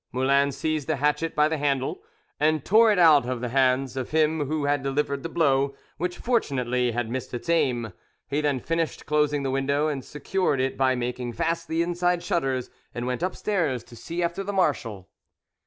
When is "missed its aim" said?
7.07-7.93